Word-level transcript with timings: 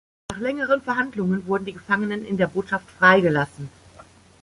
Nach 0.31 0.39
längeren 0.39 0.81
Verhandlungen 0.81 1.45
wurden 1.45 1.65
die 1.65 1.73
Gefangenen 1.73 2.25
in 2.25 2.35
der 2.37 2.47
Botschaft 2.47 2.89
freigelassen. 2.89 3.69